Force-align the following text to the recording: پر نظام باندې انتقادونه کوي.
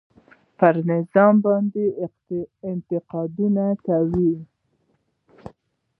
پر 0.57 0.75
نظام 0.91 1.33
باندې 1.45 1.83
انتقادونه 2.71 3.65
کوي. 3.85 4.35